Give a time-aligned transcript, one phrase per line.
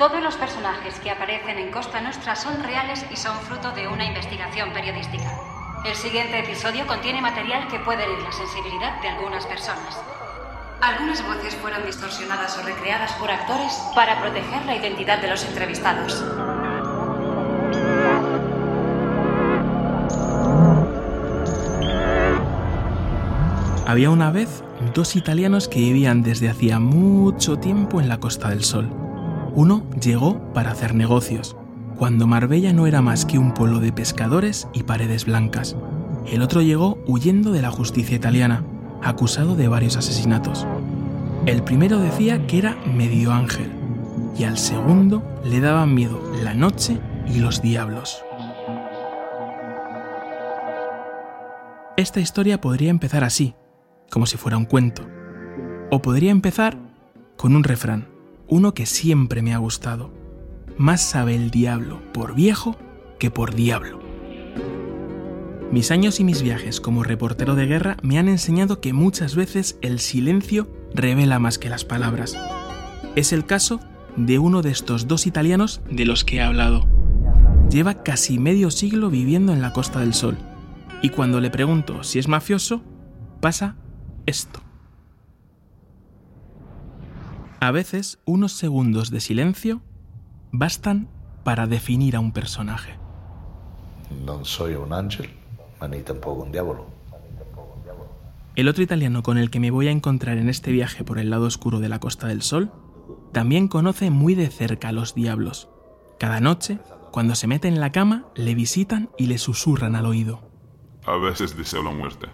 [0.00, 4.06] Todos los personajes que aparecen en Costa Nostra son reales y son fruto de una
[4.06, 5.30] investigación periodística.
[5.84, 10.00] El siguiente episodio contiene material que puede herir la sensibilidad de algunas personas.
[10.80, 16.24] Algunas voces fueron distorsionadas o recreadas por actores para proteger la identidad de los entrevistados.
[23.86, 24.64] Había una vez
[24.94, 29.09] dos italianos que vivían desde hacía mucho tiempo en la Costa del Sol.
[29.54, 31.56] Uno llegó para hacer negocios,
[31.96, 35.76] cuando Marbella no era más que un pueblo de pescadores y paredes blancas.
[36.26, 38.64] El otro llegó huyendo de la justicia italiana,
[39.02, 40.66] acusado de varios asesinatos.
[41.46, 43.70] El primero decía que era medio ángel
[44.38, 48.22] y al segundo le daban miedo la noche y los diablos.
[51.96, 53.54] Esta historia podría empezar así,
[54.10, 55.06] como si fuera un cuento.
[55.90, 56.78] O podría empezar
[57.36, 58.09] con un refrán,
[58.50, 60.10] uno que siempre me ha gustado.
[60.76, 62.76] Más sabe el diablo por viejo
[63.18, 64.00] que por diablo.
[65.70, 69.78] Mis años y mis viajes como reportero de guerra me han enseñado que muchas veces
[69.82, 72.36] el silencio revela más que las palabras.
[73.14, 73.80] Es el caso
[74.16, 76.88] de uno de estos dos italianos de los que he hablado.
[77.70, 80.36] Lleva casi medio siglo viviendo en la Costa del Sol
[81.02, 82.82] y cuando le pregunto si es mafioso,
[83.40, 83.76] pasa
[84.26, 84.60] esto.
[87.60, 89.82] A veces unos segundos de silencio
[90.50, 91.08] bastan
[91.44, 92.98] para definir a un personaje.
[94.24, 95.28] No soy un ángel,
[95.90, 96.86] ni tampoco un diablo.
[98.56, 101.28] El otro italiano con el que me voy a encontrar en este viaje por el
[101.28, 102.72] lado oscuro de la Costa del Sol
[103.30, 105.68] también conoce muy de cerca a los diablos.
[106.18, 106.78] Cada noche,
[107.12, 110.40] cuando se mete en la cama, le visitan y le susurran al oído.
[111.04, 112.26] A veces deseo la muerte.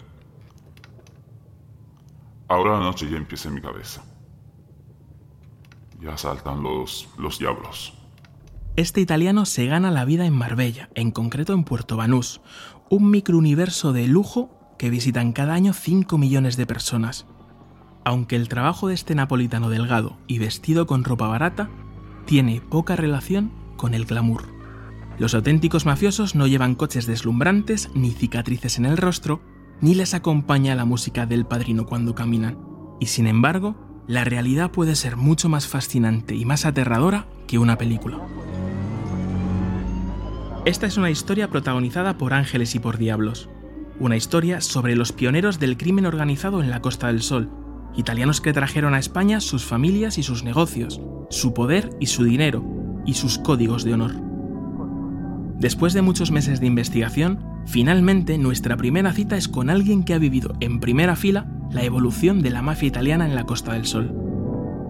[2.47, 4.06] Ahora la noche ya empieza en mi cabeza.
[6.01, 7.93] Ya saltan los, los diablos.
[8.75, 12.41] Este italiano se gana la vida en Marbella, en concreto en Puerto Banús,
[12.89, 17.25] un microuniverso de lujo que visitan cada año 5 millones de personas.
[18.05, 21.69] Aunque el trabajo de este napolitano delgado y vestido con ropa barata
[22.25, 24.43] tiene poca relación con el glamour.
[25.17, 29.41] Los auténticos mafiosos no llevan coches deslumbrantes ni cicatrices en el rostro,
[29.81, 32.59] ni les acompaña la música del padrino cuando caminan.
[32.99, 33.75] Y sin embargo,
[34.07, 38.19] la realidad puede ser mucho más fascinante y más aterradora que una película.
[40.65, 43.49] Esta es una historia protagonizada por ángeles y por diablos.
[43.99, 47.49] Una historia sobre los pioneros del crimen organizado en la Costa del Sol,
[47.95, 52.63] italianos que trajeron a España sus familias y sus negocios, su poder y su dinero,
[53.05, 54.26] y sus códigos de honor.
[55.59, 60.19] Después de muchos meses de investigación, finalmente nuestra primera cita es con alguien que ha
[60.19, 64.13] vivido en primera fila la evolución de la mafia italiana en la Costa del Sol.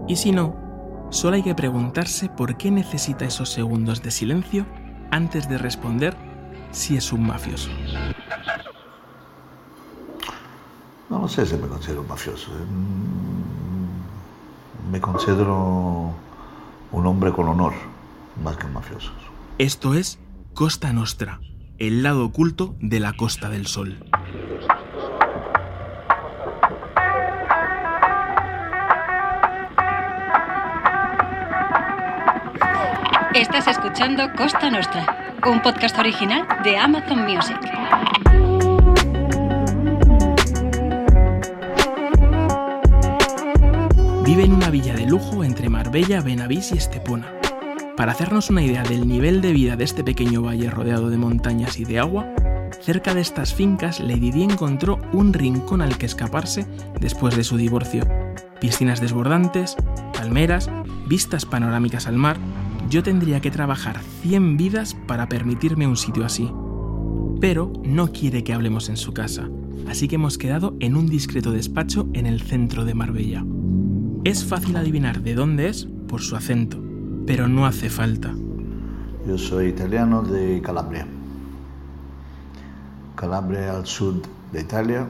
[0.08, 4.66] Y si no, solo hay que preguntarse por qué necesita esos segundos de silencio
[5.10, 6.14] antes de responder
[6.70, 7.70] si es un mafioso.
[11.08, 12.50] No, sé si me considero un mafioso.
[12.50, 12.66] ¿eh?
[14.92, 16.12] Me considero
[16.92, 17.72] un hombre con honor,
[18.44, 19.12] más que un mafioso.
[19.56, 20.18] Esto es
[20.58, 21.38] Costa Nostra,
[21.78, 23.96] el lado oculto de la Costa del Sol.
[33.34, 37.60] Estás escuchando Costa Nostra, un podcast original de Amazon Music.
[44.24, 47.37] Vive en una villa de lujo entre Marbella, Benavís y Estepona.
[47.98, 51.80] Para hacernos una idea del nivel de vida de este pequeño valle rodeado de montañas
[51.80, 52.32] y de agua,
[52.80, 56.64] cerca de estas fincas Lady Di encontró un rincón al que escaparse
[57.00, 58.06] después de su divorcio.
[58.60, 59.74] Piscinas desbordantes,
[60.16, 60.70] palmeras,
[61.08, 62.36] vistas panorámicas al mar.
[62.88, 66.48] Yo tendría que trabajar 100 vidas para permitirme un sitio así.
[67.40, 69.50] Pero no quiere que hablemos en su casa,
[69.88, 73.44] así que hemos quedado en un discreto despacho en el centro de Marbella.
[74.22, 76.87] Es fácil adivinar de dónde es por su acento,
[77.28, 78.34] pero no hace falta.
[79.26, 81.06] Yo soy italiano de Calabria.
[83.16, 85.06] Calabria al sur de Italia.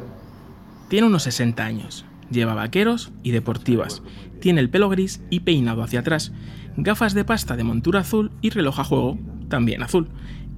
[0.88, 4.02] Tiene unos 60 años, lleva vaqueros y deportivas,
[4.40, 6.32] tiene el pelo gris y peinado hacia atrás,
[6.76, 9.16] gafas de pasta de montura azul y reloj a juego,
[9.48, 10.08] también azul.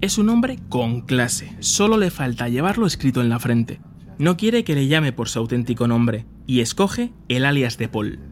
[0.01, 3.81] Es un hombre con clase, solo le falta llevarlo escrito en la frente.
[4.17, 8.30] No quiere que le llame por su auténtico nombre y escoge el alias de Paul.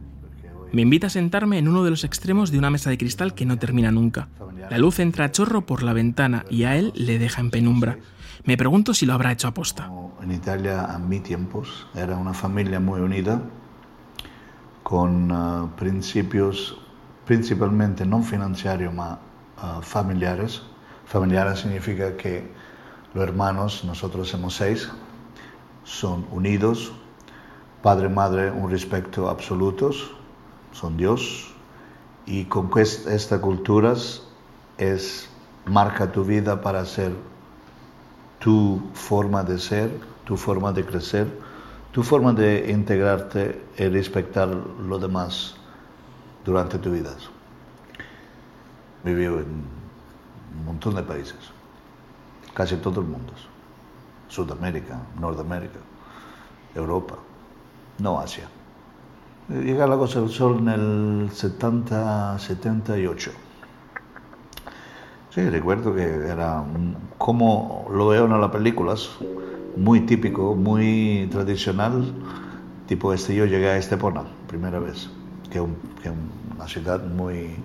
[0.73, 3.47] Me invita a sentarme en uno de los extremos de una mesa de cristal que
[3.47, 4.29] no termina nunca.
[4.71, 7.99] La luz entra a chorro por la ventana y a él le deja en penumbra.
[8.45, 9.91] Me pregunto si lo habrá hecho aposta.
[10.23, 13.43] En Italia, a mi tiempos, era una familia muy unida,
[14.83, 16.79] con uh, principios
[17.25, 19.19] principalmente no financieros, ma
[19.63, 20.63] uh, familiares.
[21.07, 22.51] Familiares significa que
[23.15, 24.91] los hermanos, nosotros somos seis,
[25.85, 26.93] son unidos,
[27.83, 29.91] padre, madre, un respeto absoluto,
[30.73, 31.55] son Dios,
[32.27, 34.23] y con estas culturas
[34.77, 35.29] es
[35.65, 37.13] marca tu vida para ser
[38.39, 39.91] tu forma de ser,
[40.25, 41.27] tu forma de crecer,
[41.93, 45.57] tu forma de integrarte y respetar lo demás
[46.45, 47.11] durante tu vida.
[49.05, 49.65] Vivió en
[50.59, 51.39] un montón de países,
[52.55, 53.33] casi todo el mundo.
[54.29, 55.79] Sudamérica, Norteamérica,
[56.75, 57.17] Europa,
[57.99, 58.49] no Asia.
[59.49, 63.31] Llegué a la Costa del Sol en el 70, 78.
[65.31, 66.63] Sí, recuerdo que era
[67.17, 69.09] como lo veo en las películas,
[69.75, 72.13] muy típico, muy tradicional,
[72.87, 73.35] tipo este.
[73.35, 75.09] Yo llegué a Estepona, primera vez,
[75.51, 75.65] que es
[76.55, 77.57] una ciudad muy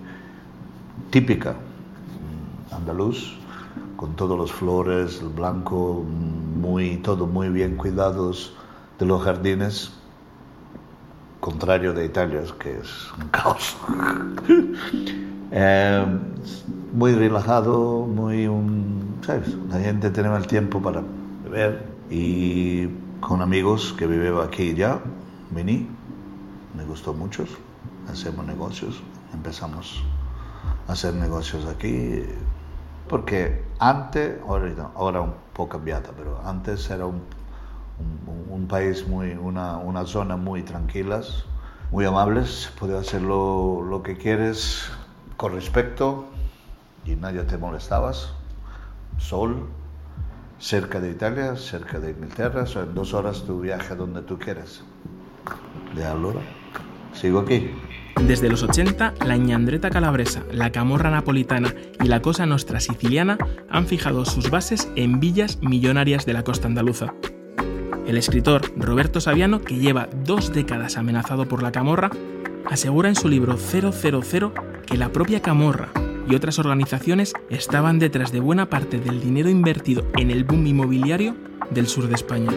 [1.09, 3.37] típica, mm, andaluz,
[3.97, 8.53] con todos los flores, el blanco, muy, todo muy bien cuidados
[8.99, 9.91] de los jardines,
[11.43, 13.75] contrario de Italia, que es un caos.
[15.51, 16.05] eh,
[16.93, 19.53] muy relajado, muy un, ¿sabes?
[19.67, 21.03] La gente tenía el tiempo para
[21.43, 22.87] beber y
[23.19, 25.01] con amigos que vivían aquí ya,
[25.51, 25.89] vení,
[26.77, 27.43] me gustó mucho,
[28.09, 29.03] hacemos negocios,
[29.33, 30.01] empezamos
[30.87, 32.23] a hacer negocios aquí,
[33.09, 37.21] porque antes, ahora, ahora un poco cambiada, pero antes era un,
[38.49, 41.45] un, país muy, una, una, zona muy tranquilas,
[41.91, 44.89] muy amables, podía hacer lo, lo que quieres
[45.37, 46.25] con respeto,
[47.05, 48.29] y nadie te molestabas.
[49.17, 49.67] Sol,
[50.59, 54.83] cerca de Italia, cerca de Inglaterra, son en dos horas tu viaje donde tú quieres.
[55.95, 56.39] De allora,
[57.13, 57.71] sigo aquí.
[58.21, 63.37] Desde los 80, la ñandreta calabresa, la camorra napolitana y la cosa nostra siciliana
[63.69, 67.13] han fijado sus bases en villas millonarias de la costa andaluza.
[68.07, 72.11] El escritor Roberto Saviano, que lleva dos décadas amenazado por la camorra,
[72.69, 73.91] asegura en su libro 000
[74.85, 75.89] que la propia camorra
[76.27, 81.35] y otras organizaciones estaban detrás de buena parte del dinero invertido en el boom inmobiliario
[81.71, 82.51] del sur de España.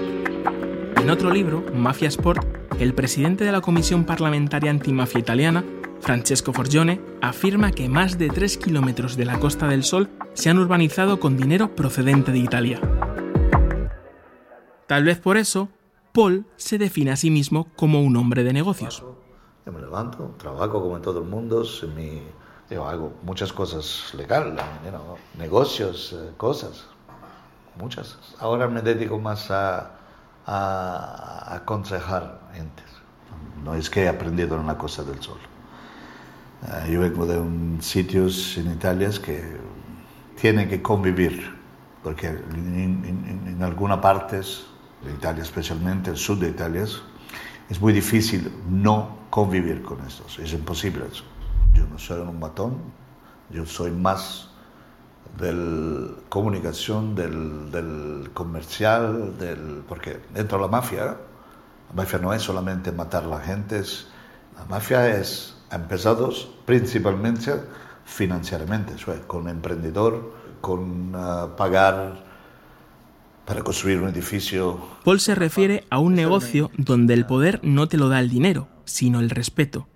[1.01, 2.45] En otro libro, Mafia Sport,
[2.81, 5.65] el presidente de la Comisión Parlamentaria Antimafia Italiana,
[6.01, 10.59] Francesco Forgione, afirma que más de 3 kilómetros de la Costa del Sol se han
[10.59, 12.81] urbanizado con dinero procedente de Italia.
[14.87, 15.69] Tal vez por eso,
[16.13, 19.05] Paul se define a sí mismo como un hombre de negocios.
[19.65, 22.23] Yo me levanto, trabajo como en todo el mundo, mi
[22.71, 24.55] yo hago muchas cosas legales,
[25.39, 26.87] negocios, eh, cosas,
[27.79, 28.19] muchas.
[28.41, 29.93] Ahora me dedico más a,
[30.47, 32.83] a, aconsejar gente.
[33.65, 35.39] No es que he aprendido en la Costa del Sol.
[36.63, 39.59] Uh, yo vengo de un sitios en Italia que
[40.41, 41.55] tienen que convivir,
[42.03, 44.67] porque en, en, en algunas partes
[45.07, 46.85] de Italia, especialmente el sur de Italia,
[47.69, 50.39] es muy difícil no convivir con estos.
[50.39, 51.25] Es imposible eso.
[51.73, 52.79] Yo no soy un matón,
[53.51, 54.51] yo soy más
[55.39, 61.05] de comunicación, del, comercial, del, porque dentro de la mafia,
[61.89, 64.09] la mafia no es solamente matar a la gente, es,
[64.57, 66.33] la mafia es, ha empezado
[66.65, 67.53] principalmente
[68.05, 68.95] financieramente,
[69.27, 72.25] con emprendedor, con uh, pagar
[73.47, 74.81] para construir un edificio.
[75.05, 78.69] Paul se refiere a un negocio donde el poder no te lo da el dinero,
[78.85, 79.87] sino el respeto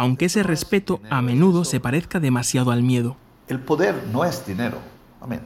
[0.00, 3.16] aunque ese respeto a menudo se parezca demasiado al miedo.
[3.48, 4.78] El poder no es dinero,
[5.20, 5.42] amén,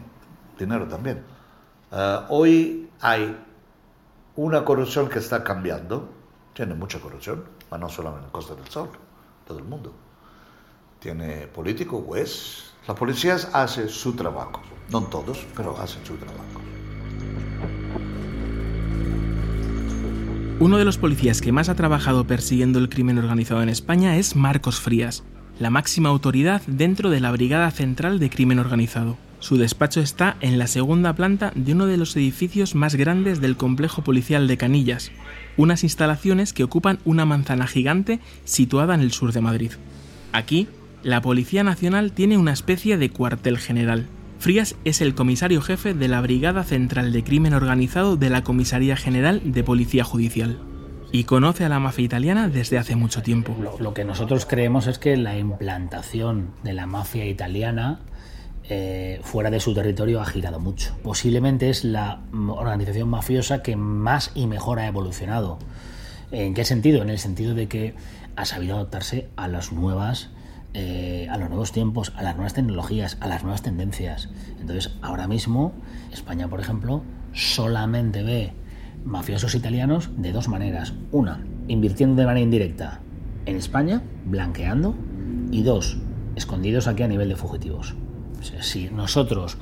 [0.57, 1.25] dinero también.
[1.91, 3.37] Uh, hoy hay
[4.37, 6.09] una corrupción que está cambiando,
[6.53, 8.91] tiene mucha corrupción, pero no solo en la Costa del Sol,
[9.45, 9.93] todo el mundo.
[11.01, 12.75] Tiene político, juez.
[12.87, 16.74] La policía hace su trabajo, no todos, pero hacen su trabajo.
[20.61, 24.37] Uno de los policías que más ha trabajado persiguiendo el crimen organizado en España es
[24.37, 25.25] Marcos Frías,
[25.59, 29.17] la máxima autoridad dentro de la Brigada Central de Crimen Organizado.
[29.41, 33.57] Su despacho está en la segunda planta de uno de los edificios más grandes del
[33.57, 35.11] complejo policial de Canillas,
[35.57, 39.73] unas instalaciones que ocupan una manzana gigante situada en el sur de Madrid.
[40.33, 40.69] Aquí,
[41.03, 44.07] la Policía Nacional tiene una especie de cuartel general.
[44.39, 48.97] Frías es el comisario jefe de la Brigada Central de Crimen Organizado de la Comisaría
[48.97, 50.59] General de Policía Judicial
[51.13, 53.57] y conoce a la mafia italiana desde hace mucho tiempo.
[53.79, 58.01] Lo, que nosotros creemos es que la implantación de la mafia italiana
[58.65, 60.97] eh, fuera de su territorio ha girado mucho.
[61.05, 65.59] Posiblemente es la organización mafiosa que más y mejor ha evolucionado.
[66.33, 67.01] ¿En qué sentido?
[67.01, 67.95] En el sentido de que
[68.35, 70.31] ha sabido adaptarse a las nuevas
[70.75, 74.29] eh, a los nuevos tiempos, a las nuevas tecnologías, a las nuevas tendencias.
[74.61, 75.73] Entonces, ahora mismo,
[76.13, 77.03] España, por ejemplo,
[77.33, 78.53] solamente ve
[79.05, 80.95] mafiosos italianos de dos maneras.
[81.13, 83.01] Una, invirtiendo de manera indirecta
[83.47, 84.97] en España, blanqueando,
[85.51, 85.99] y dos,
[86.35, 87.95] escondidos aquí a nivel de fugitivos.
[88.61, 89.59] si nosotros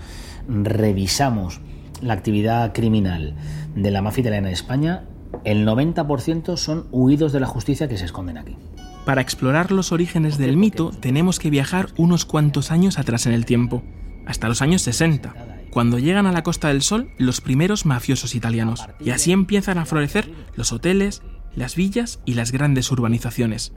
[0.48, 1.60] revisamos
[2.00, 3.34] la actividad criminal
[3.76, 5.04] de la mafia italiana en España,
[5.44, 8.56] el 90% son huidos de la justicia que se esconden aquí.
[9.04, 13.44] Para explorar los orígenes del mito tenemos que viajar unos cuantos años atrás en el
[13.44, 13.82] tiempo,
[14.26, 15.34] hasta los años 60,
[15.70, 19.86] cuando llegan a la Costa del Sol los primeros mafiosos italianos, y así empiezan a
[19.86, 21.22] florecer los hoteles,
[21.56, 23.72] las villas y las grandes urbanizaciones.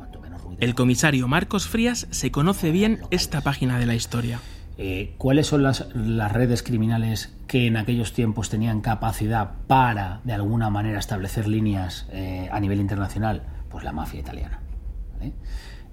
[0.59, 4.39] El comisario Marcos Frías se conoce bien esta página de la historia.
[4.77, 5.87] Eh, ¿Cuáles son las,
[6.31, 12.47] redes criminales que en aquellos tiempos tenían capacidad para, de alguna manera, establecer líneas eh,
[12.51, 13.43] a nivel internacional?
[13.69, 14.59] Pues la mafia italiana.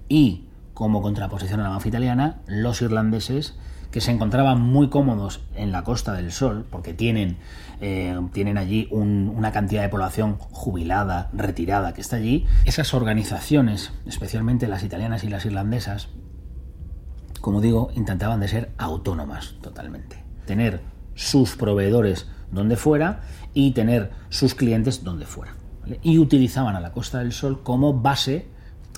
[0.09, 3.55] Y, como contraposición a la mafia italiana, los irlandeses
[3.93, 7.37] que se encontraban muy cómodos en la Costa del Sol, porque tienen,
[7.79, 14.67] eh, tienen allí una cantidad de población jubilada, retirada, que está allí, esas organizaciones, especialmente
[14.67, 16.09] las italianas y las irlandesas,
[17.39, 20.23] como digo, intentaban de ser autónomas totalmente.
[20.47, 20.81] Tener
[21.13, 23.21] sus proveedores donde fuera
[23.53, 25.53] y tener sus clientes donde fuera.
[26.01, 28.47] Y utilizaban a la Costa del Sol como base,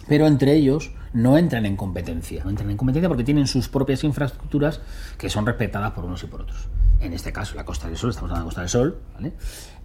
[0.08, 2.44] pero entre ellos no entran en competencia.
[2.44, 4.82] No entran en competencia porque tienen sus propias infraestructuras
[5.18, 6.68] que son respetadas por unos y por otros.
[7.00, 9.02] En este caso, la Costa del Sol, estamos hablando de la Costa del Sol,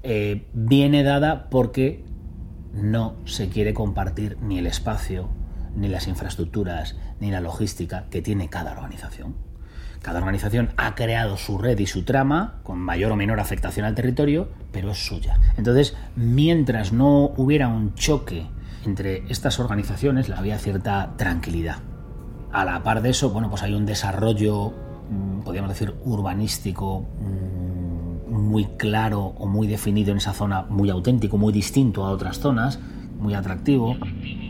[0.02, 2.05] eh, viene dada porque
[2.73, 5.29] no se quiere compartir ni el espacio,
[5.75, 9.35] ni las infraestructuras, ni la logística que tiene cada organización.
[10.02, 13.95] Cada organización ha creado su red y su trama con mayor o menor afectación al
[13.95, 15.38] territorio, pero es suya.
[15.59, 18.47] Entonces, mientras no hubiera un choque
[18.85, 21.79] entre estas organizaciones, había cierta tranquilidad.
[22.53, 24.73] A la par de eso, bueno, pues hay un desarrollo,
[25.11, 31.39] mm, podríamos decir, urbanístico mm, muy claro o muy definido en esa zona, muy auténtico,
[31.39, 32.81] muy distinto a otras zonas,
[33.19, 33.97] muy atractivo.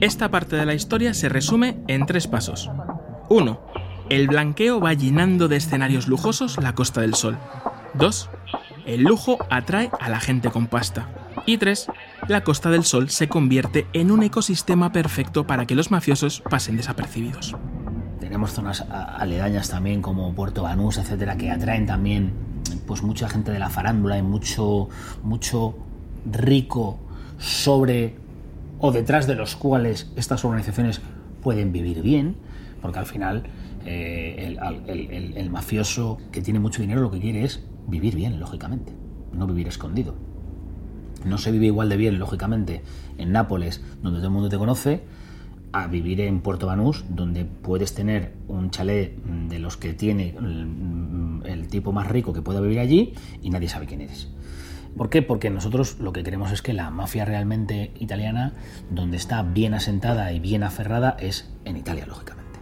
[0.00, 2.70] Esta parte de la historia se resume en tres pasos.
[3.28, 3.60] 1.
[4.08, 7.36] El blanqueo va llenando de escenarios lujosos la Costa del Sol.
[7.94, 8.30] 2.
[8.86, 11.08] El lujo atrae a la gente con pasta.
[11.46, 11.86] Y 3.
[12.28, 16.76] La Costa del Sol se convierte en un ecosistema perfecto para que los mafiosos pasen
[16.76, 17.56] desapercibidos.
[18.20, 22.32] Tenemos zonas aledañas también como Puerto Banús, etcétera, que atraen también
[22.86, 24.88] pues mucha gente de la farándula y mucho
[25.22, 25.74] mucho
[26.30, 26.98] rico
[27.38, 28.16] sobre
[28.78, 31.00] o detrás de los cuales estas organizaciones
[31.42, 32.36] pueden vivir bien,
[32.80, 33.44] porque al final
[33.84, 34.56] eh,
[35.36, 38.92] el, mafioso que tiene mucho dinero lo que quiere es vivir bien, lógicamente,
[39.32, 40.29] no vivir escondido.
[41.24, 42.82] No se vive igual de bien, lógicamente,
[43.18, 45.02] en Nápoles, donde todo el mundo te conoce,
[45.72, 51.42] a vivir en Puerto Banús, donde puedes tener un chalet de los que tiene el,
[51.44, 54.28] el tipo más rico que pueda vivir allí y nadie sabe quién eres.
[54.96, 55.22] ¿Por qué?
[55.22, 58.54] Porque nosotros lo que queremos es que la mafia realmente italiana,
[58.90, 62.58] donde está bien asentada y bien aferrada, es en Italia, lógicamente.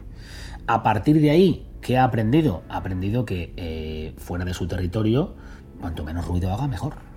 [0.66, 2.62] A partir de ahí, ¿qué ha aprendido?
[2.68, 5.36] Ha aprendido que eh, fuera de su territorio,
[5.80, 7.07] cuanto menos ruido haga, mejor.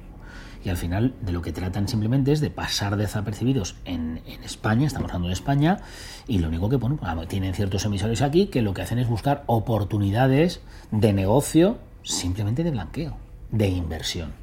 [0.64, 5.10] Y al final de lo que tratan simplemente es de pasar desapercibidos en, España, estamos
[5.10, 5.80] hablando de España,
[6.28, 9.08] y lo único que ponen, pues, tienen ciertos emisores aquí que lo que hacen es
[9.08, 13.18] buscar oportunidades de negocio simplemente de blanqueo,
[13.52, 14.34] de inversión.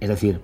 [0.00, 0.40] Es decir,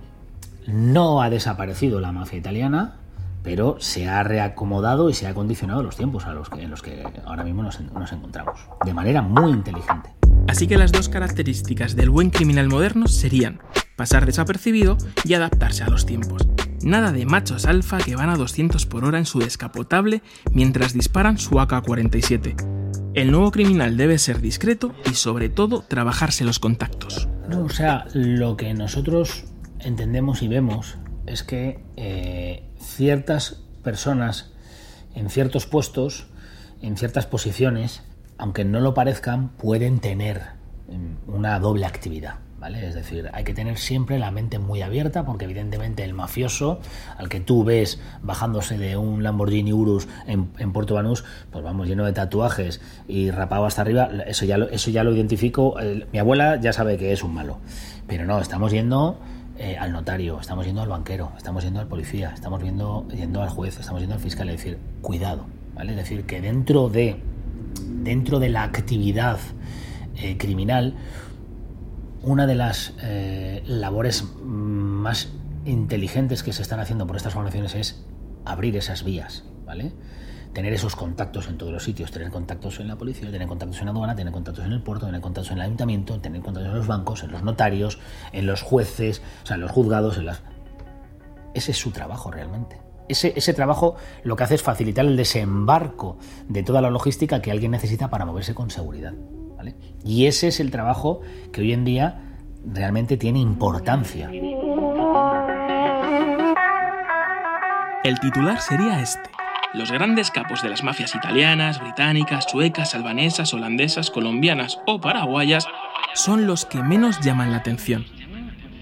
[0.67, 2.95] no ha desaparecido la mafia italiana,
[3.43, 6.81] pero se ha reacomodado y se ha condicionado los tiempos a los que, en los
[6.81, 7.79] que ahora mismo nos
[8.11, 10.14] encontramos, de manera muy inteligente.
[10.47, 13.59] Así que las dos características del buen criminal moderno serían
[13.95, 16.47] pasar desapercibido y adaptarse a los tiempos.
[16.81, 20.21] Nada de machos alfa que van a 200 por hora en su descapotable
[20.51, 23.11] mientras disparan su AK-47.
[23.15, 27.27] El nuevo criminal debe ser discreto y sobre todo trabajarse los contactos.
[27.49, 29.45] No, o sea, lo que nosotros
[29.79, 34.51] entendemos y vemos es que eh, ciertas personas
[35.15, 36.27] en ciertos puestos,
[36.81, 38.03] en ciertas posiciones,
[38.37, 40.41] aunque no lo parezcan, pueden tener
[40.87, 42.39] mm, una doble actividad.
[42.73, 46.79] Es decir, hay que tener siempre la mente muy abierta porque evidentemente el mafioso
[47.17, 52.05] al que tú ves bajándose de un Lamborghini Urus en, Puerto Banús, pues vamos, lleno
[52.05, 55.75] de tatuajes y rapado hasta arriba, eso ya lo, eso ya lo identifico.
[56.11, 57.59] mi abuela ya sabe que es un malo.
[58.07, 59.19] Pero no, estamos yendo
[59.57, 63.49] eh, al notario, estamos yendo al banquero, estamos yendo al policía, estamos yendo, yendo al
[63.49, 65.91] juez, estamos yendo al fiscal, es decir, cuidado, ¿vale?
[65.91, 67.17] Es decir, que dentro de,
[67.81, 69.39] dentro de la actividad
[70.15, 70.95] eh, criminal,
[72.21, 75.29] una de las eh, labores más
[75.65, 78.05] inteligentes que se están haciendo por estas organizaciones es
[78.45, 79.93] abrir esas vías, ¿vale?
[80.55, 83.89] tener esos contactos en todos los sitios, tener contactos en la policía, tener contactos en
[83.89, 86.87] aduana, tener contactos en el puerto, tener contactos en el ayuntamiento, tener contactos en los
[86.87, 87.99] bancos, en los notarios,
[88.31, 90.41] en los jueces, o sea, en los juzgados, en las...
[91.53, 92.84] Ese es su trabajo realmente.
[93.07, 97.51] Ese, ese, trabajo lo que hace es facilitar el desembarco de toda la logística que
[97.51, 99.13] alguien necesita para moverse con seguridad.
[99.57, 99.75] ¿vale?
[100.03, 101.21] Y ese es el trabajo
[101.51, 102.35] que hoy en día
[102.65, 104.29] realmente tiene importancia.
[108.03, 109.31] El titular sería este.
[109.73, 115.67] Los grandes capos de las mafias italianas, británicas, suecas, albanesas, holandesas, colombianas o paraguayas
[116.13, 118.05] son los que menos llaman la atención.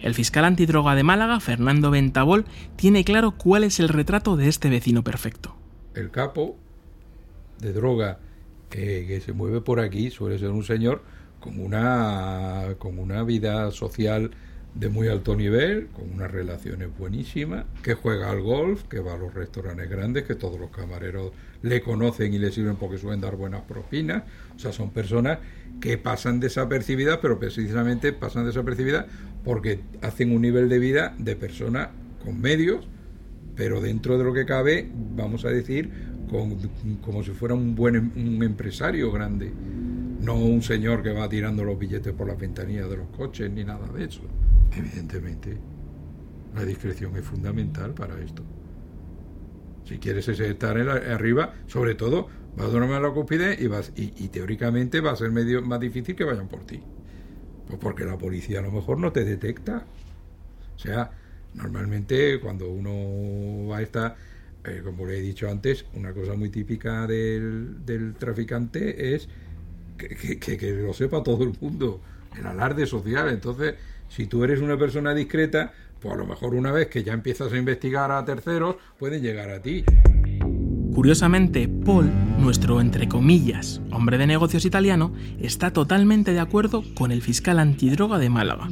[0.03, 2.43] El fiscal antidroga de Málaga, Fernando Ventabol,
[2.75, 5.55] tiene claro cuál es el retrato de este vecino perfecto.
[5.95, 6.57] El capo
[7.59, 8.19] de droga
[8.69, 11.03] que, se mueve por aquí suele ser un señor
[11.39, 14.31] con una, con una vida social
[14.75, 19.17] de muy alto nivel, con unas relaciones buenísimas, que juega al golf, que va a
[19.17, 21.31] los restaurantes grandes, que todos los camareros
[21.61, 24.23] le conocen y le sirven porque suelen dar buenas propinas.
[24.55, 25.39] O sea, son personas
[25.79, 29.05] que pasan desapercibidas, pero precisamente pasan desapercibidas
[29.43, 31.91] porque hacen un nivel de vida de persona
[32.23, 32.87] con medios,
[33.55, 35.91] pero dentro de lo que cabe, vamos a decir,
[36.29, 36.57] con,
[37.01, 39.51] como si fuera un buen em, un empresario grande,
[40.21, 43.63] no un señor que va tirando los billetes por las ventanillas de los coches ni
[43.63, 44.21] nada de eso.
[44.75, 45.57] Evidentemente,
[46.55, 48.43] la discreción es fundamental para esto.
[49.85, 54.27] Si quieres estar arriba, sobre todo, vas a dormir a la cúspide y, vas, y,
[54.29, 56.81] teóricamente va a ser medio más difícil que vayan por ti.
[57.67, 59.85] Pues porque la policía a lo mejor no te detecta.
[60.75, 61.11] O sea,
[61.53, 64.15] normalmente cuando uno va a estar,
[64.65, 69.27] eh, como le he dicho antes, una cosa muy típica del, del traficante es
[69.97, 72.01] que, que, que, lo sepa todo el mundo,
[72.37, 73.29] el alarde social.
[73.29, 73.75] Entonces,
[74.09, 77.51] si tú eres una persona discreta, pues a lo mejor una vez que ya empiezas
[77.53, 79.85] a investigar a terceros, pueden llegar a ti.
[80.93, 83.09] Curiosamente, Paul, nuestro entre
[83.91, 88.67] hombre de negocios italiano, está totalmente de acuerdo con el fiscal antidroga de Málaga.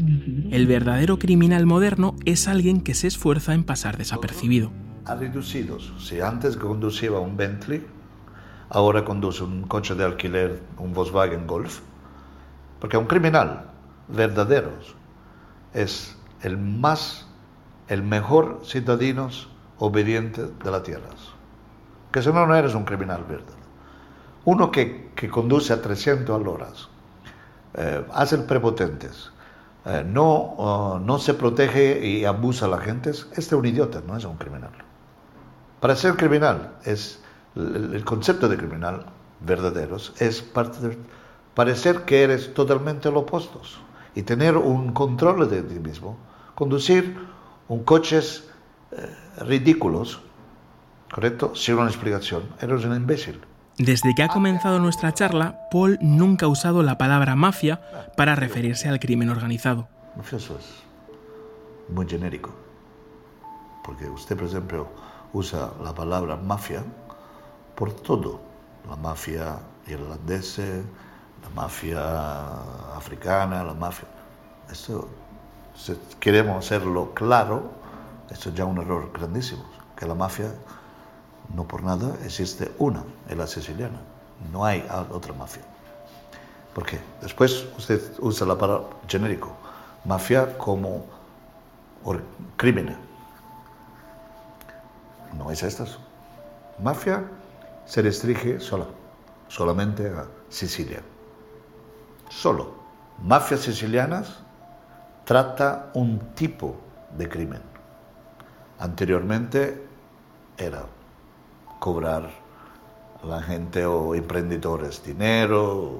[0.51, 4.71] El verdadero criminal moderno es alguien que se esfuerza en pasar desapercibido.
[5.05, 5.79] Ha reducido.
[5.99, 7.84] Si antes conducía un Bentley,
[8.69, 11.79] ahora conduce un coche de alquiler, un Volkswagen Golf.
[12.79, 13.71] Porque un criminal
[14.07, 14.73] verdadero
[15.73, 17.27] es el más,
[17.88, 19.29] el mejor ciudadano
[19.79, 21.10] obediente de la tierra.
[22.12, 23.56] Que si no, no eres un criminal verdad.
[24.45, 26.67] Uno que, que conduce a 300 al hora,
[27.76, 29.32] eh, hace el prepotentes,
[29.86, 34.02] eh, no, uh, no se protege y abusa a la gente, este es un idiota,
[34.06, 34.71] no es un criminal.
[35.80, 37.21] Para ser criminal, es
[37.56, 39.06] el, el concepto de criminal
[39.41, 40.43] verdaderos es
[41.54, 43.62] parecer que eres totalmente lo opuesto
[44.15, 46.17] y tener un control de ti mismo,
[46.56, 47.17] conducir
[47.67, 48.50] un coches
[48.91, 50.21] eh, ridículos,
[51.12, 51.56] ¿correcto?
[51.56, 52.43] Sin una explicación.
[52.62, 53.41] Eres un imbécil.
[53.78, 57.82] Desde que ha comenzado nuestra charla, Paul nunca ha usado la palabra mafia
[58.15, 59.88] para referirse al crimen organizado.
[60.15, 60.84] Mafioso es
[61.89, 62.52] muy genérico.
[63.84, 64.88] Porque usted, por ejemplo,
[65.34, 66.84] usa la palabra mafia
[67.76, 68.39] por todo.
[68.88, 70.63] La mafia irlandesa,
[71.41, 74.08] la mafia africana, la mafia.
[74.71, 75.10] Esto,
[75.76, 77.71] si queremos hacerlo claro,
[78.30, 79.63] esto es ya un error grandísimo,
[79.95, 80.54] que la mafia
[81.56, 84.00] no por nada existe una, es la siciliana,
[84.52, 85.64] no hay otra mafia.
[86.74, 87.00] ¿Por qué?
[87.22, 89.52] Después usted usa la palabra genérico,
[90.06, 91.06] mafia como
[92.58, 92.96] crimen.
[95.38, 95.86] No es esto.
[96.82, 97.24] Mafia
[97.86, 98.86] se restringe sola,
[99.48, 101.02] solamente a Sicilia
[102.32, 102.74] solo.
[103.24, 104.40] Mafias sicilianas
[105.26, 106.76] trata un tipo
[107.18, 107.62] de crimen.
[108.80, 109.86] Anteriormente
[110.58, 110.84] era
[111.82, 112.30] cobrar
[113.24, 116.00] a la gente o emprendedores dinero,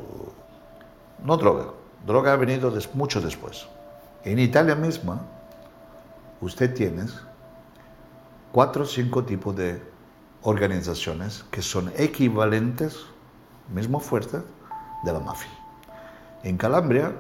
[1.26, 1.74] no droga.
[2.06, 3.68] Droga ha venido mucho después.
[4.24, 5.20] En Italia misma,
[6.40, 7.06] usted tiene
[8.52, 9.82] cuatro o cinco tipos de
[10.44, 13.00] organizaciones que son equivalentes,
[13.74, 14.38] mismo fuerte,
[15.04, 15.52] de la mafia.
[16.44, 17.12] En Calabria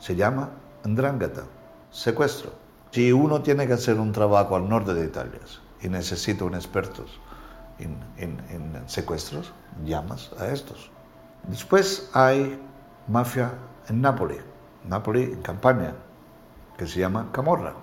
[0.00, 0.50] se llama
[0.84, 1.44] Ndrangheta,
[1.92, 2.50] secuestro.
[2.90, 5.40] Si uno tiene que hacer un trabajo al norte de Italia
[5.80, 7.04] y necesita un experto
[7.78, 9.52] en, en secuestros,
[9.84, 10.90] llamas a estos.
[11.48, 12.58] Después hay
[13.08, 13.52] mafia
[13.88, 14.42] en Nápoles,
[14.88, 15.94] Nápoles en Campania,
[16.78, 17.74] que se llama Camorra,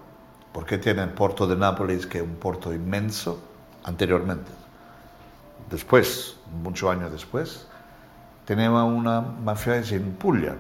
[0.52, 3.40] porque tiene el puerto de Nápoles, que es un puerto inmenso,
[3.84, 4.52] anteriormente.
[5.70, 7.68] Después, muchos años después,
[8.46, 10.58] tenemos una mafia en Puglia.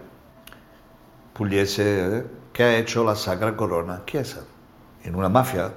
[1.33, 4.41] Pugliese eh, que ha hecho la Sagra Corona Chiesa.
[5.03, 5.73] En una mafia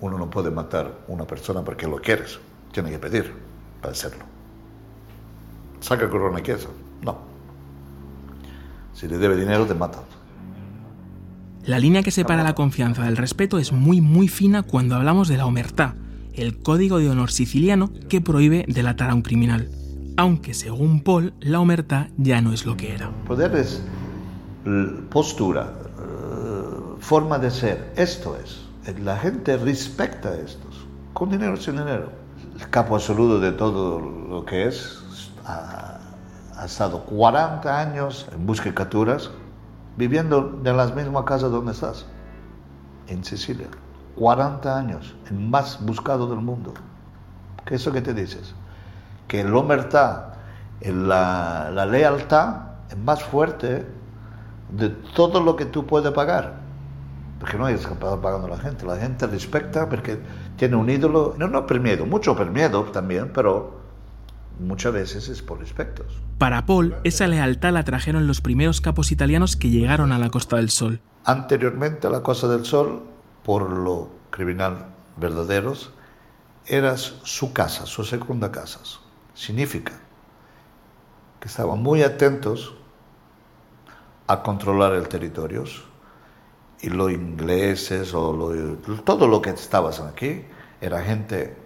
[0.00, 2.38] uno no puede matar a una persona porque lo quieres,
[2.74, 3.32] tiene que pedir
[3.80, 4.24] para hacerlo.
[5.80, 6.70] saca corona y queso.
[7.02, 7.18] No.
[8.92, 10.00] Si le debe dinero, te mata.
[11.64, 15.38] La línea que separa la confianza del respeto es muy muy fina cuando hablamos de
[15.38, 15.94] la omertá,
[16.34, 19.70] el código de honor siciliano que prohíbe delatar a un criminal.
[20.16, 23.10] Aunque según Paul, la omertá ya no es lo que era.
[23.26, 23.82] Poder es
[25.10, 27.92] postura, eh, forma de ser.
[27.96, 28.62] Esto es.
[29.00, 32.23] La gente respecta estos, con dinero sin dinero.
[32.54, 35.02] El capo absoluto de todo lo que es
[35.44, 35.98] ha,
[36.56, 39.30] ha estado 40 años en busca de capturas
[39.96, 42.06] viviendo en la misma casa donde estás,
[43.08, 43.68] en Sicilia.
[44.16, 46.72] 40 años, el más buscado del mundo.
[47.64, 48.54] ¿Qué es eso que te dices?
[49.26, 50.34] Que el omertá,
[50.80, 52.56] la, la lealtad
[52.90, 53.86] es más fuerte
[54.70, 56.54] de todo lo que tú puedes pagar.
[57.40, 58.86] Porque no hay escapado pagando a la gente.
[58.86, 60.20] La gente respecta porque
[60.56, 61.34] tiene un ídolo.
[61.38, 63.80] No, no por miedo, mucho por miedo también, pero
[64.58, 66.06] muchas veces es por respetos.
[66.38, 70.56] Para Paul, esa lealtad la trajeron los primeros capos italianos que llegaron a la Costa
[70.56, 71.00] del Sol.
[71.24, 73.02] Anteriormente a la Costa del Sol,
[73.44, 74.86] por lo criminal
[75.16, 75.92] verdaderos,
[76.66, 78.80] era su casa, su segunda casa.
[79.34, 79.92] Significa
[81.40, 82.74] que estaban muy atentos
[84.26, 85.64] a controlar el territorio
[86.84, 90.44] y los ingleses o todo lo que estaba aquí
[90.82, 91.56] era gente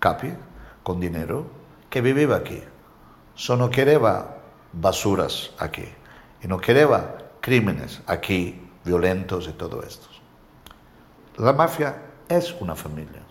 [0.00, 0.32] capi,
[0.82, 1.46] con dinero,
[1.88, 2.60] que vivía aquí.
[3.36, 4.26] Solo quería
[4.72, 5.84] basuras aquí
[6.42, 10.08] y no quería crímenes aquí, violentos y todo esto.
[11.38, 13.22] La mafia es una familia.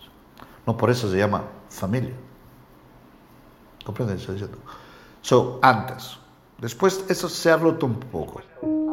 [0.66, 2.14] No por eso se llama familia.
[3.84, 4.26] ¿Comprendes?
[5.20, 6.16] So, antes.
[6.56, 8.40] Después eso se ha roto un poco.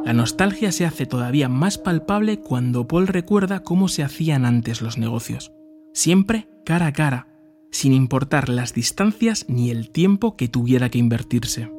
[0.06, 4.98] La nostalgia se hace todavía más palpable cuando Paul recuerda cómo se hacían antes los
[4.98, 5.54] negocios.
[5.94, 7.28] Siempre cara a cara,
[7.72, 11.72] sin importar las distancias ni el tiempo que tuviera que invertirse.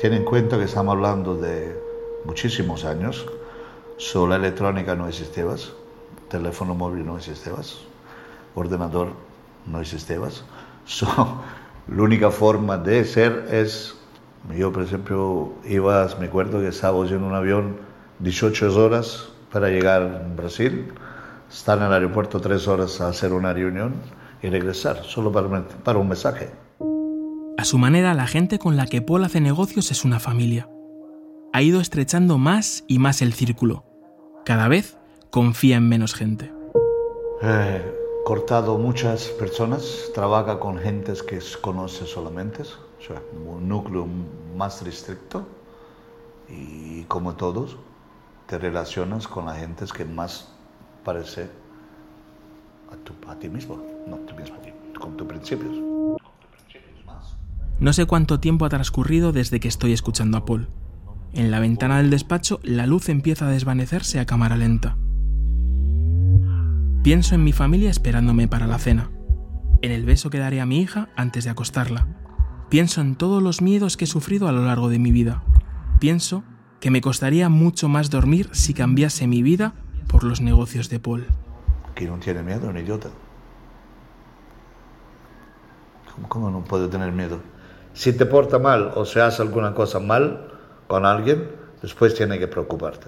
[0.00, 1.78] Ten en cuenta que estamos hablando de
[2.24, 3.26] muchísimos años.
[3.98, 5.44] So, la electrónica no existía,
[6.30, 7.52] teléfono móvil no existía,
[8.54, 9.08] ordenador
[9.66, 10.20] no existía.
[10.86, 11.06] So,
[11.88, 13.96] la única forma de ser es
[14.56, 17.76] yo, por ejemplo, iba, me acuerdo que estaba en un avión
[18.20, 20.92] 18 horas para llegar a Brasil,
[21.50, 23.94] estar en el aeropuerto 3 horas a hacer una reunión
[24.42, 26.50] y regresar, solo para, para un mensaje.
[27.58, 30.68] A su manera, la gente con la que Paul hace negocios es una familia.
[31.52, 33.84] Ha ido estrechando más y más el círculo.
[34.44, 34.98] Cada vez
[35.30, 36.52] confía en menos gente.
[37.42, 37.82] He
[38.24, 42.62] cortado muchas personas, trabaja con gentes que conoce solamente
[43.46, 44.06] un núcleo
[44.56, 45.46] más restricto
[46.48, 47.76] y como todos
[48.46, 50.52] te relacionas con la gente que más
[51.04, 51.48] parece
[52.90, 54.56] a, ti mismo, no a ti mismo,
[55.00, 55.72] con tus principios.
[57.78, 60.68] No sé cuánto tiempo ha transcurrido desde que estoy escuchando a Paul.
[61.32, 64.96] En la ventana del despacho la luz empieza a desvanecerse a cámara lenta.
[67.02, 69.10] Pienso en mi familia esperándome para la cena,
[69.82, 72.08] en el beso que daré a mi hija antes de acostarla,
[72.68, 75.42] Pienso en todos los miedos que he sufrido a lo largo de mi vida.
[76.00, 76.42] Pienso
[76.80, 79.74] que me costaría mucho más dormir si cambiase mi vida
[80.08, 81.26] por los negocios de Paul.
[81.94, 83.08] Que no tiene miedo, un idiota.
[86.28, 87.38] ¿Cómo, no puede tener miedo?
[87.94, 90.52] Si te porta mal o se hace alguna cosa mal
[90.88, 91.48] con alguien,
[91.82, 93.06] después tiene que preocuparte.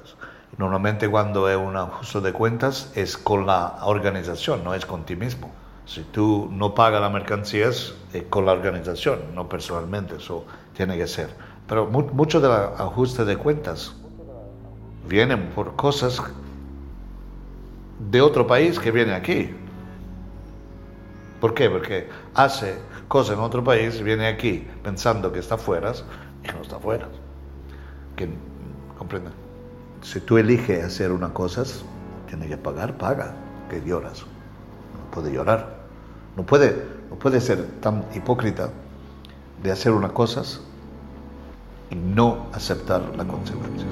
[0.56, 5.16] Normalmente cuando es un ajuste de cuentas es con la organización, no es con ti
[5.16, 5.50] mismo.
[5.88, 10.44] Si tú no pagas las mercancías, es con la organización, no personalmente, eso
[10.76, 11.30] tiene que ser.
[11.66, 13.94] Pero mucho del ajuste de cuentas
[15.08, 16.22] vienen por cosas
[18.10, 19.48] de otro país que viene aquí.
[21.40, 21.70] ¿Por qué?
[21.70, 22.76] Porque hace
[23.08, 25.94] cosas en otro país, viene aquí pensando que está afuera
[26.44, 27.08] y no está afuera.
[28.14, 28.28] Que.
[30.02, 31.64] Si tú eliges hacer una cosa,
[32.26, 33.34] tiene que pagar, paga,
[33.70, 34.20] que lloras.
[34.20, 35.77] No puede llorar.
[36.38, 38.70] No puede, no puede ser tan hipócrita
[39.60, 40.60] de hacer unas cosas
[41.90, 43.90] y no aceptar las consecuencias.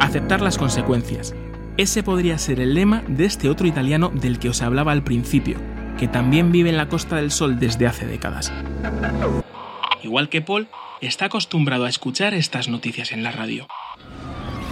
[0.00, 1.34] Aceptar las consecuencias.
[1.78, 5.56] Ese podría ser el lema de este otro italiano del que os hablaba al principio,
[5.98, 8.52] que también vive en la Costa del Sol desde hace décadas.
[10.02, 10.68] Igual que Paul,
[11.00, 13.66] está acostumbrado a escuchar estas noticias en la radio.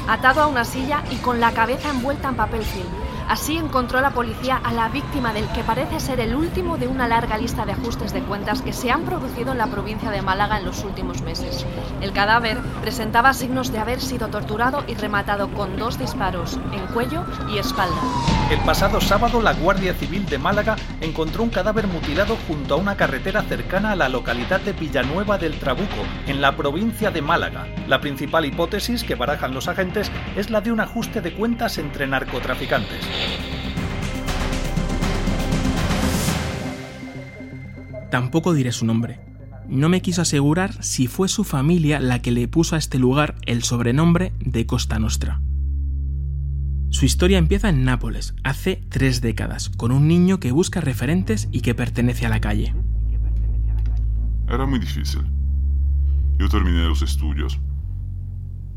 [0.07, 4.11] Atado a una silla y con la cabeza envuelta en papel film Así encontró la
[4.11, 7.73] policía a la víctima del que parece ser el último de una larga lista de
[7.73, 11.23] ajustes de cuentas que se han producido en la provincia de Málaga en los últimos
[11.23, 11.67] meses.
[12.01, 17.25] El cadáver presentaba signos de haber sido torturado y rematado con dos disparos en cuello
[17.49, 17.97] y espalda.
[18.51, 22.97] El pasado sábado la Guardia Civil de Málaga encontró un cadáver mutilado junto a una
[22.97, 27.67] carretera cercana a la localidad de Villanueva del Trabuco, en la provincia de Málaga.
[27.89, 32.07] La principal hipótesis que barajan los agentes es la de un ajuste de cuentas entre
[32.07, 33.07] narcotraficantes.
[38.11, 39.21] Tampoco diré su nombre.
[39.69, 43.37] No me quiso asegurar si fue su familia la que le puso a este lugar
[43.47, 45.41] el sobrenombre de Costa Nostra.
[46.91, 51.63] Su historia empieza en Nápoles, hace tres décadas, con un niño que busca referentes y
[51.63, 52.75] que pertenece a la calle.
[54.47, 55.23] Era muy difícil.
[56.39, 57.59] Yo terminé los estudios.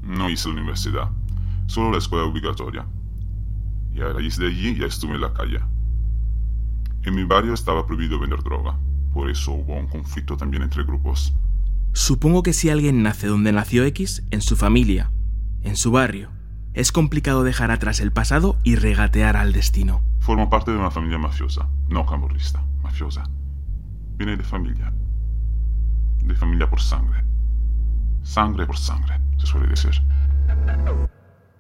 [0.02, 1.10] No hice la universidad,
[1.66, 2.86] solo la escuela obligatoria.
[3.96, 5.60] Y a raíz de allí ya estuve en la calle.
[7.04, 8.78] En mi barrio estaba prohibido vender droga,
[9.14, 11.34] por eso hubo un conflicto también entre grupos.
[11.94, 15.12] Supongo que si alguien nace donde nació X, en su familia,
[15.62, 16.30] en su barrio,
[16.74, 20.04] es complicado dejar atrás el pasado y regatear al destino.
[20.20, 23.24] Formo parte de una familia mafiosa, no camorrista, mafiosa.
[24.18, 24.92] Viene de familia.
[26.22, 27.24] De familia por sangre.
[28.24, 29.94] Sangre por sangre, se suele decir.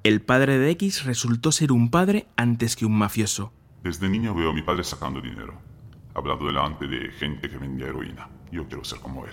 [0.05, 3.51] El padre de X resultó ser un padre antes que un mafioso.
[3.81, 5.59] Desde niño veo a mi padre sacando dinero,
[6.13, 8.29] hablando delante de gente que vendía heroína.
[8.51, 9.31] Yo quiero ser como él.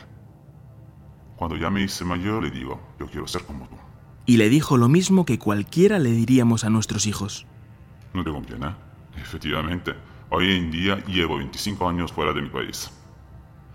[1.36, 3.76] Cuando ya me hice mayor, le digo, yo quiero ser como tú.
[4.24, 7.46] Y le dijo lo mismo que cualquiera le diríamos a nuestros hijos.
[8.14, 8.74] No te conviene.
[9.18, 9.92] Efectivamente,
[10.30, 12.90] hoy en día llevo 25 años fuera de mi país.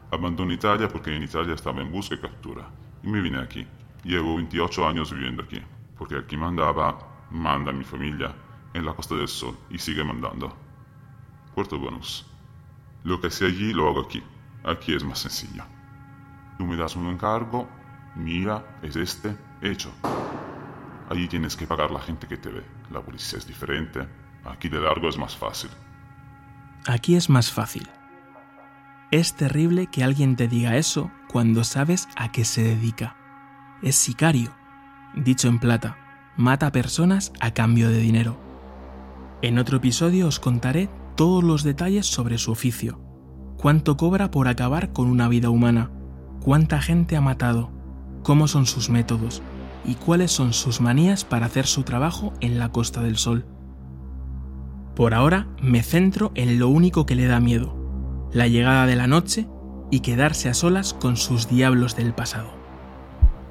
[0.09, 2.67] Abandoné Italia porque en Italia estaba en busca y captura.
[3.03, 3.67] Y me vine aquí.
[4.03, 5.61] Llevo 28 años viviendo aquí.
[5.97, 6.97] Porque aquí mandaba,
[7.31, 8.35] manda mi familia
[8.73, 10.55] en la Costa del Sol y sigue mandando.
[11.55, 12.25] Puerto Bonus.
[13.03, 14.23] Lo que sé allí lo hago aquí.
[14.63, 15.63] Aquí es más sencillo.
[16.57, 17.67] Tú me das un encargo,
[18.15, 19.91] mira, es este, hecho.
[21.09, 22.63] Allí tienes que pagar la gente que te ve.
[22.91, 24.07] La policía es diferente.
[24.43, 25.69] Aquí de largo es más fácil.
[26.85, 27.87] Aquí es más fácil.
[29.11, 33.15] Es terrible que alguien te diga eso cuando sabes a qué se dedica.
[33.81, 34.56] Es sicario.
[35.15, 35.97] Dicho en plata,
[36.35, 38.37] mata personas a cambio de dinero.
[39.41, 42.99] En otro episodio os contaré todos los detalles sobre su oficio.
[43.57, 45.91] Cuánto cobra por acabar con una vida humana.
[46.41, 47.71] Cuánta gente ha matado.
[48.23, 49.41] Cómo son sus métodos
[49.83, 53.45] y cuáles son sus manías para hacer su trabajo en la Costa del Sol.
[54.95, 59.07] Por ahora me centro en lo único que le da miedo, la llegada de la
[59.07, 59.47] noche
[59.91, 62.49] y quedarse a solas con sus diablos del pasado.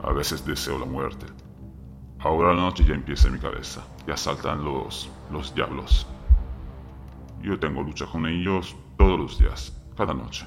[0.03, 1.27] A veces deseo la muerte.
[2.27, 6.09] Ahora la noche ya empieza en mi cabeza, ya saltan los, los diablos.
[7.41, 10.45] Yo tengo lucha con ellos todos los días, cada noche.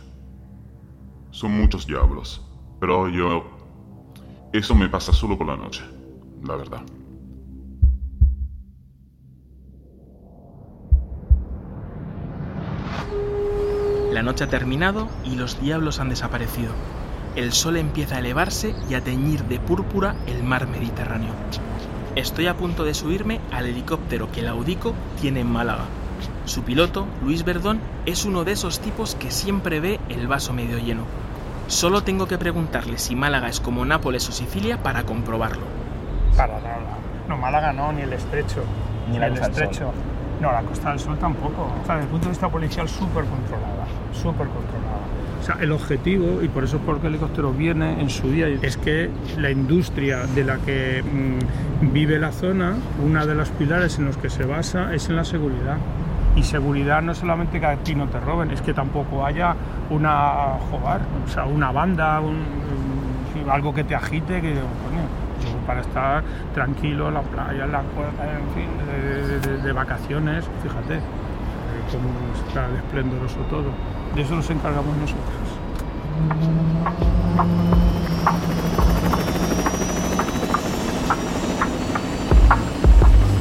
[1.31, 2.45] Son muchos diablos,
[2.81, 3.45] pero yo
[4.51, 5.81] eso me pasa solo por la noche,
[6.43, 6.81] la verdad.
[14.11, 16.73] La noche ha terminado y los diablos han desaparecido.
[17.37, 21.31] El sol empieza a elevarse y a teñir de púrpura el mar Mediterráneo.
[22.15, 25.85] Estoy a punto de subirme al helicóptero que el Audico tiene en Málaga.
[26.45, 30.79] Su piloto, Luis Verdón, es uno de esos tipos que siempre ve el vaso medio
[30.79, 31.03] lleno.
[31.67, 35.61] Solo tengo que preguntarle si Málaga es como Nápoles o Sicilia para comprobarlo.
[36.35, 36.97] Para nada.
[37.27, 38.63] No, Málaga no, ni el estrecho.
[39.11, 39.91] Ni la el Costa del estrecho.
[40.41, 41.71] No, la Costa del Sol tampoco.
[41.81, 43.85] O sea, desde el punto de vista policial, súper controlada.
[44.13, 44.88] Súper controlada.
[45.59, 49.09] El objetivo, y por eso es porque el helicóptero viene en su día, es que
[49.37, 54.17] la industria de la que mm, vive la zona, una de los pilares en los
[54.17, 55.77] que se basa es en la seguridad.
[56.35, 59.55] Y seguridad no solamente que a ti no te roben, es que tampoco haya
[59.89, 62.27] una, joder, o sea, una banda, un-
[63.43, 67.79] un- algo que te agite, que coño, para estar tranquilo en la playa, en la
[67.79, 67.83] en
[68.53, 70.99] fin, de vacaciones, fíjate,
[71.97, 72.09] cómo
[72.47, 73.71] está de esplendoroso todo.
[74.15, 75.25] De eso nos encargamos nosotros.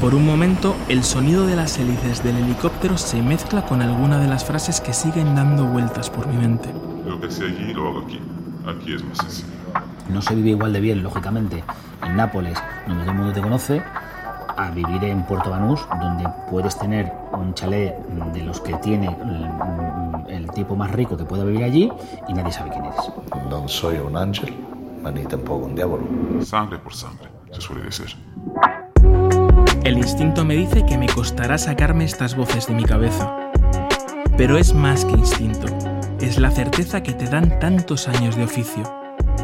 [0.01, 4.29] Por un momento, el sonido de las hélices del helicóptero se mezcla con alguna de
[4.29, 6.73] las frases que siguen dando vueltas por mi mente.
[7.05, 8.21] Lo que sé allí lo hago aquí.
[8.67, 9.49] Aquí es más sencillo.
[10.09, 11.65] No se vive igual de bien, lógicamente,
[12.07, 13.83] en Nápoles, donde todo el mundo te conoce,
[14.59, 17.97] a vivir en Puerto Banús, donde puedes tener un chalet
[18.33, 19.07] de los que tiene
[20.27, 21.93] el, el tipo más rico que pueda vivir allí
[22.27, 23.13] y nadie sabe quién eres.
[23.49, 24.53] Non soy un ángel,
[25.15, 26.05] ni tampoco un diavolo.
[26.43, 28.11] Sangre por sangre, se suele decir.
[29.85, 33.31] El instinto me dice que me costará sacarme estas voces de mi cabeza.
[34.37, 35.67] Pero es más que instinto,
[36.21, 38.83] es la certeza que te dan tantos años de oficio.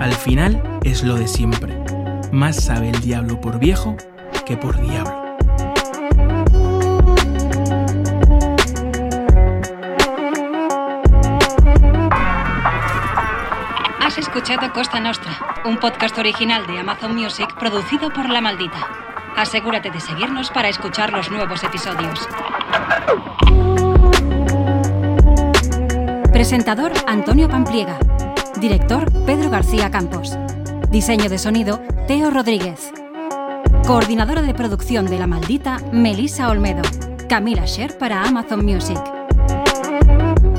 [0.01, 1.79] Al final es lo de siempre.
[2.33, 3.97] Más sabe el diablo por viejo
[4.45, 5.37] que por diablo.
[14.01, 15.33] Has escuchado Costa Nostra,
[15.65, 18.87] un podcast original de Amazon Music producido por La Maldita.
[19.37, 22.29] Asegúrate de seguirnos para escuchar los nuevos episodios.
[26.33, 27.99] Presentador Antonio Pampliega.
[28.61, 30.37] Director Pedro García Campos.
[30.91, 33.04] Diseño de sonido Teo Rodríguez.
[33.87, 36.81] Coordinadora de producción de La Maldita Melissa Olmedo.
[37.29, 38.99] Camila Sher para Amazon Music.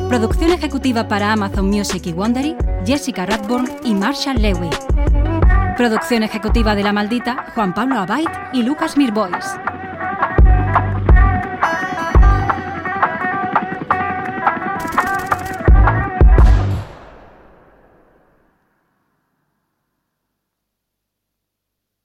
[0.08, 4.70] Producción ejecutiva para Amazon Music y Wondery, Jessica Radburn y Marshall Lewy.
[5.76, 9.44] Producción ejecutiva de La Maldita, Juan Pablo Abait y Lucas Mirbois.